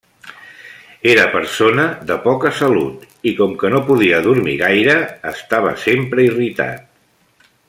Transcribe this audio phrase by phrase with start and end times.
[1.09, 4.99] Era persona de poca salut, i com que no podia dormir gaire
[5.37, 7.51] estava sempre irritat.